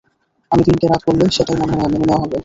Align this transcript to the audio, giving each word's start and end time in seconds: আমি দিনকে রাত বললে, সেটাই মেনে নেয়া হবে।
আমি 0.51 0.61
দিনকে 0.67 0.85
রাত 0.87 1.01
বললে, 1.07 1.25
সেটাই 1.31 1.55
মেনে 1.59 1.73
নেয়া 2.01 2.17
হবে। 2.21 2.37